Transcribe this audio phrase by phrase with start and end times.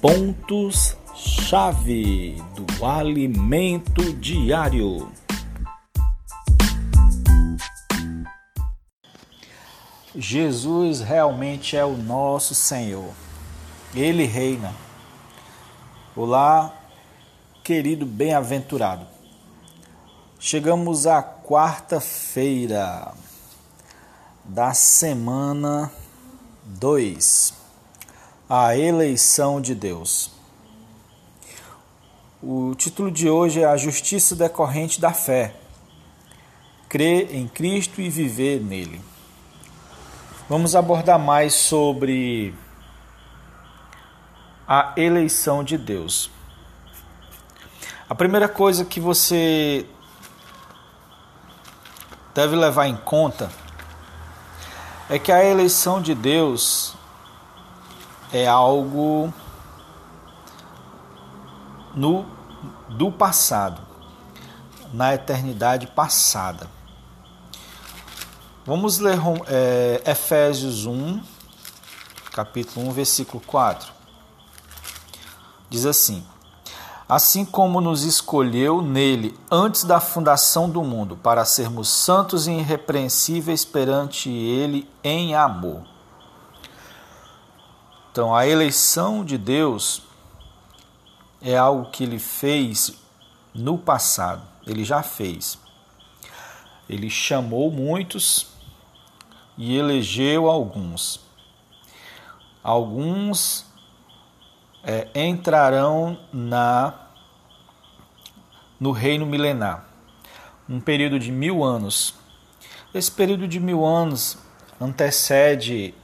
[0.00, 5.12] Pontos-chave do alimento diário.
[10.14, 13.12] Jesus realmente é o nosso Senhor.
[13.94, 14.74] Ele reina.
[16.16, 16.74] Olá,
[17.62, 19.06] querido bem-aventurado.
[20.38, 23.12] Chegamos à quarta-feira
[24.46, 25.92] da semana
[26.64, 27.59] 2
[28.52, 30.32] a eleição de Deus.
[32.42, 35.54] O título de hoje é A Justiça Decorrente da Fé.
[36.88, 39.00] Crer em Cristo e viver nele.
[40.48, 42.52] Vamos abordar mais sobre
[44.66, 46.28] a eleição de Deus.
[48.08, 49.86] A primeira coisa que você
[52.34, 53.48] deve levar em conta
[55.08, 56.98] é que a eleição de Deus
[58.32, 59.32] é algo
[61.94, 62.24] no
[62.88, 63.80] do passado,
[64.92, 66.68] na eternidade passada.
[68.64, 71.20] Vamos ler é, Efésios 1,
[72.32, 73.92] capítulo 1, versículo 4.
[75.68, 76.24] Diz assim:
[77.08, 83.64] Assim como nos escolheu nele antes da fundação do mundo, para sermos santos e irrepreensíveis
[83.64, 85.82] perante ele em amor
[88.12, 90.02] então, a eleição de Deus
[91.40, 92.98] é algo que ele fez
[93.54, 95.58] no passado, ele já fez.
[96.88, 98.48] Ele chamou muitos
[99.56, 101.20] e elegeu alguns.
[102.64, 103.64] Alguns
[104.82, 107.06] é, entrarão na
[108.78, 109.84] no reino milenar,
[110.66, 112.14] um período de mil anos.
[112.94, 114.38] Esse período de mil anos
[114.80, 115.94] antecede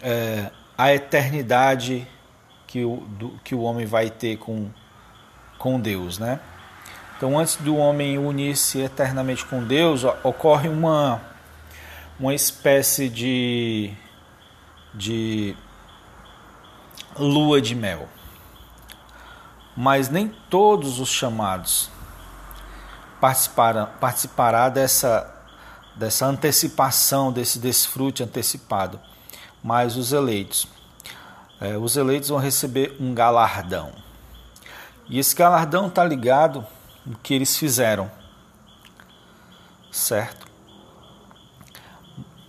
[0.00, 2.06] é, a eternidade
[2.66, 4.68] que o, do, que o homem vai ter com,
[5.58, 6.40] com Deus, né?
[7.16, 11.22] Então, antes do homem unir-se eternamente com Deus, ocorre uma,
[12.20, 13.94] uma espécie de,
[14.92, 15.56] de
[17.18, 18.06] lua de mel.
[19.74, 21.90] Mas nem todos os chamados
[23.18, 25.34] participarão, participará dessa,
[25.94, 29.00] dessa antecipação, desse desfrute antecipado
[29.66, 30.68] mas os eleitos.
[31.60, 33.92] É, os eleitos vão receber um galardão.
[35.08, 36.64] E esse galardão está ligado
[37.04, 38.08] no que eles fizeram.
[39.90, 40.46] Certo?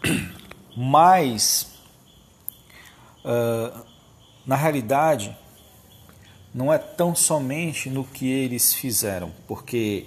[0.77, 1.73] Mas,
[3.25, 3.83] uh,
[4.45, 5.35] na realidade,
[6.53, 10.05] não é tão somente no que eles fizeram, porque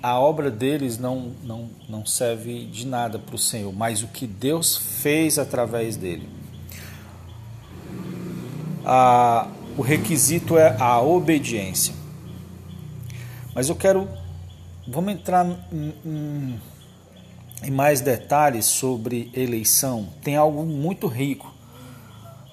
[0.00, 4.26] a obra deles não, não, não serve de nada para o Senhor, mas o que
[4.26, 6.28] Deus fez através dele.
[8.84, 11.94] A, o requisito é a obediência.
[13.54, 14.08] Mas eu quero.
[14.86, 16.60] Vamos entrar em, em,
[17.64, 20.08] em mais detalhes sobre eleição.
[20.22, 21.52] Tem algo muito rico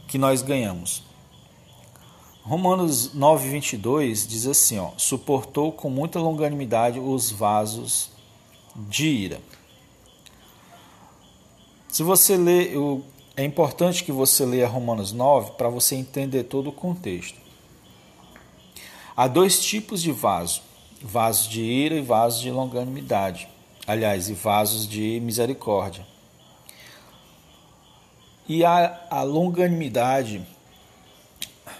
[0.07, 1.03] que nós ganhamos.
[2.43, 8.09] Romanos 9, 22 diz assim: ó, suportou com muita longanimidade os vasos
[8.75, 9.41] de ira.
[11.87, 12.73] Se você ler,
[13.35, 17.39] é importante que você leia Romanos 9 para você entender todo o contexto.
[19.15, 20.63] Há dois tipos de vaso:
[21.01, 23.47] vasos de ira e vasos de longanimidade.
[23.85, 26.07] Aliás, e vasos de misericórdia.
[28.47, 30.45] E a, a longanimidade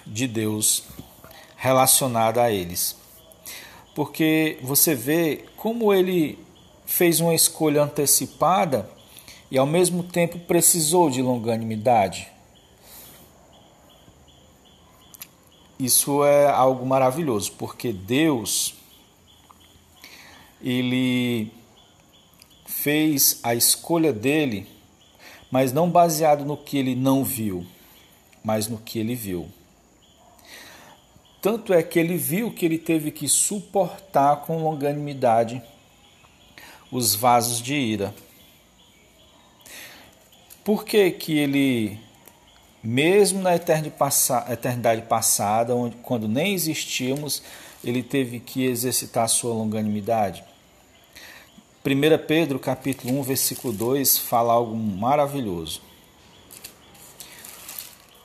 [0.05, 0.83] de Deus
[1.55, 2.95] relacionada a eles.
[3.93, 6.39] Porque você vê como ele
[6.85, 8.89] fez uma escolha antecipada
[9.49, 12.27] e ao mesmo tempo precisou de longanimidade.
[15.77, 18.75] Isso é algo maravilhoso, porque Deus
[20.61, 21.51] ele
[22.65, 24.67] fez a escolha dele,
[25.49, 27.65] mas não baseado no que ele não viu,
[28.43, 29.49] mas no que ele viu.
[31.41, 35.61] Tanto é que ele viu que ele teve que suportar com longanimidade
[36.91, 38.13] os vasos de ira.
[40.63, 41.99] Por que, que ele,
[42.83, 47.41] mesmo na eternidade passada, onde, quando nem existíamos,
[47.83, 50.43] ele teve que exercitar sua longanimidade?
[51.83, 55.81] 1 Pedro capítulo 1, versículo 2 fala algo maravilhoso.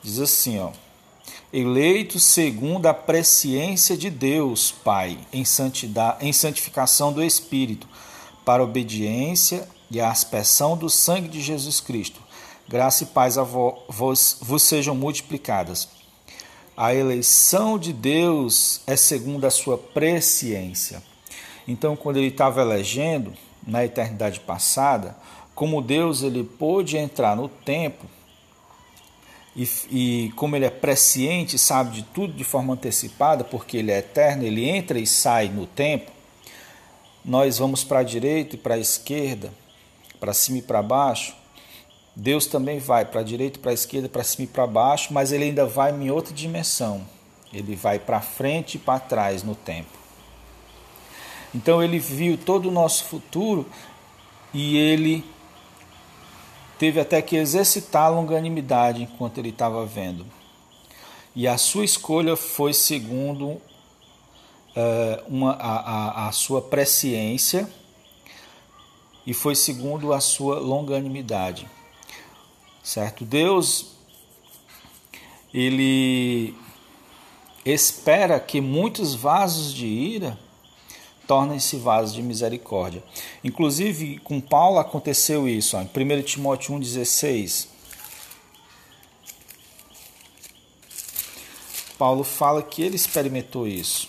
[0.03, 0.71] Diz assim, ó:
[1.51, 7.87] eleitos segundo a presciência de Deus, Pai, em, santidade, em santificação do Espírito,
[8.43, 12.21] para obediência e a aspersão do sangue de Jesus Cristo,
[12.69, 15.87] Graça e paz a vos, vos sejam multiplicadas.
[16.75, 21.01] A eleição de Deus é segundo a sua presciência.
[21.65, 23.33] Então, quando ele estava elegendo
[23.65, 25.15] na eternidade passada,
[25.55, 28.05] como Deus ele pôde entrar no tempo
[29.57, 33.97] e, e, como ele é presciente, sabe de tudo de forma antecipada, porque ele é
[33.97, 36.11] eterno, ele entra e sai no tempo.
[37.25, 39.51] Nós vamos para a direita e para a esquerda,
[40.19, 41.35] para cima e para baixo.
[42.15, 45.31] Deus também vai para a direita, para a esquerda, para cima e para baixo, mas
[45.31, 47.01] ele ainda vai em outra dimensão.
[47.51, 49.89] Ele vai para frente e para trás no tempo.
[51.53, 53.65] Então ele viu todo o nosso futuro
[54.53, 55.25] e ele
[56.77, 60.25] teve até que exercitar a longanimidade enquanto ele estava vendo.
[61.35, 63.61] E a sua escolha foi segundo uh,
[65.27, 67.69] uma, a, a, a sua presciência
[69.25, 71.69] e foi segundo a sua longanimidade.
[72.81, 73.25] Certo?
[73.25, 73.97] Deus,
[75.53, 76.55] ele
[77.65, 80.39] espera que muitos vasos de ira
[81.27, 83.03] tornem-se vasos de misericórdia.
[83.43, 87.67] Inclusive, com Paulo aconteceu isso, ó, em 1 Timóteo 1,16.
[91.97, 94.07] Paulo fala que ele experimentou isso.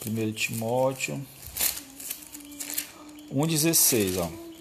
[0.00, 1.24] Primeiro Timóteo
[3.32, 4.51] 1,16, ó.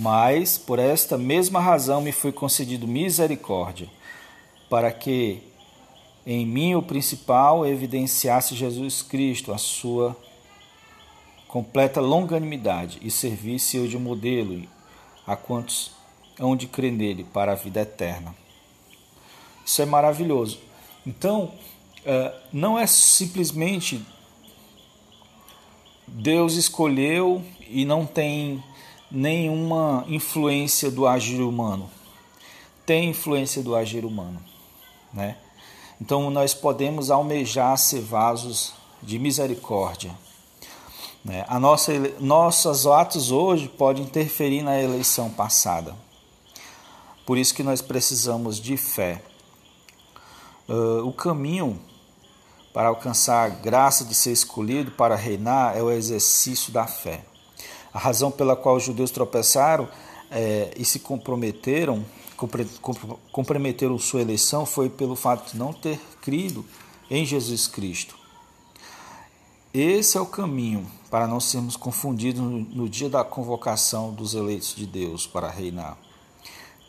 [0.00, 3.86] Mas por esta mesma razão me foi concedido misericórdia,
[4.70, 5.42] para que
[6.26, 10.16] em mim o principal evidenciasse Jesus Cristo, a sua
[11.46, 14.66] completa longanimidade, e servisse eu de modelo
[15.26, 15.90] a quantos
[16.38, 18.34] hão de crer nele para a vida eterna.
[19.66, 20.60] Isso é maravilhoso.
[21.06, 21.52] Então,
[22.06, 24.00] eh, não é simplesmente
[26.08, 28.62] Deus escolheu e não tem
[29.10, 31.90] nenhuma influência do agir humano.
[32.86, 34.40] Tem influência do agir humano,
[35.12, 35.36] né?
[36.00, 38.72] Então nós podemos almejar ser vasos
[39.02, 40.16] de misericórdia.
[41.24, 41.44] Né?
[41.46, 45.94] A nossa, nossos atos hoje podem interferir na eleição passada.
[47.26, 49.22] Por isso que nós precisamos de fé.
[50.68, 51.78] Uh, o caminho
[52.72, 57.24] para alcançar a graça de ser escolhido para reinar é o exercício da fé.
[57.92, 59.88] A razão pela qual os judeus tropeçaram
[60.30, 62.04] é, e se comprometeram,
[63.32, 66.64] comprometeram sua eleição foi pelo fato de não ter crido
[67.10, 68.14] em Jesus Cristo.
[69.74, 74.74] Esse é o caminho para não sermos confundidos no, no dia da convocação dos eleitos
[74.74, 75.96] de Deus para reinar.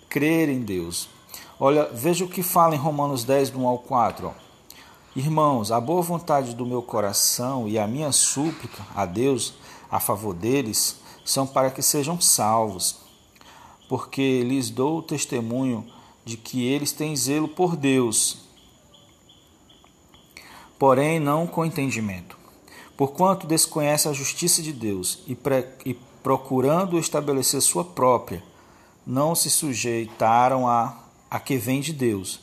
[0.10, 1.10] Crer em Deus.
[1.60, 4.28] Olha, veja o que fala em Romanos 10, do 1 ao 4.
[4.28, 4.32] Ó.
[5.16, 9.54] Irmãos, a boa vontade do meu coração e a minha súplica a Deus
[9.92, 12.98] a favor deles são para que sejam salvos,
[13.90, 15.86] porque lhes dou o testemunho
[16.24, 18.38] de que eles têm zelo por Deus,
[20.80, 22.40] porém não com entendimento.
[22.96, 25.38] Porquanto desconhece a justiça de Deus e,
[25.86, 25.94] e
[26.24, 28.44] procurando estabelecer sua própria,
[29.06, 30.98] não se sujeitaram a,
[31.30, 32.40] a que vem de Deus,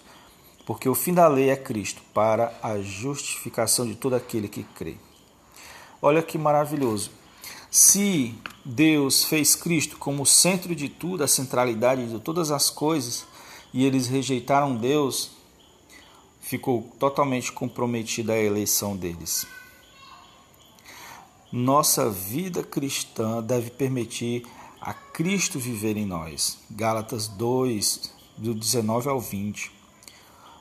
[0.66, 4.96] porque o fim da lei é Cristo, para a justificação de todo aquele que crê.
[6.02, 7.10] Olha que maravilhoso.
[7.70, 13.26] Se Deus fez Cristo como o centro de tudo, a centralidade de todas as coisas,
[13.72, 15.30] e eles rejeitaram Deus,
[16.40, 19.46] ficou totalmente comprometida a eleição deles.
[21.52, 24.46] Nossa vida cristã deve permitir
[24.80, 26.58] a Cristo viver em nós.
[26.70, 29.70] Gálatas 2, do 19 ao 20.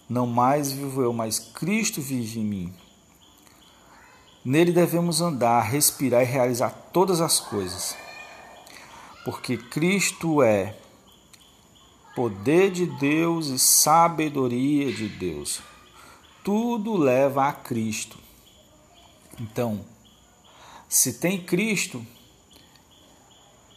[0.10, 2.74] Não mais vivo eu, mas Cristo vive em mim.
[4.48, 7.98] Nele devemos andar, respirar e realizar todas as coisas.
[9.26, 10.74] Porque Cristo é
[12.16, 15.60] poder de Deus e sabedoria de Deus.
[16.46, 18.18] Tudo leva a Cristo.
[19.38, 19.84] Então,
[20.88, 22.08] se tem Cristo,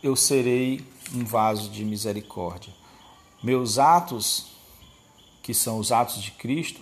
[0.01, 2.73] eu serei um vaso de misericórdia.
[3.43, 4.53] Meus atos,
[5.43, 6.81] que são os atos de Cristo,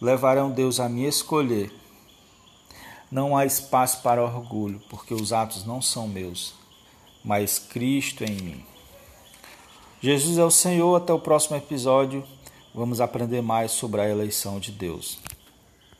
[0.00, 1.72] levarão Deus a me escolher
[3.10, 6.54] não há espaço para orgulho, porque os atos não são meus,
[7.24, 8.64] mas Cristo em mim.
[10.00, 10.94] Jesus é o Senhor.
[10.96, 12.24] Até o próximo episódio.
[12.72, 15.18] Vamos aprender mais sobre a eleição de Deus.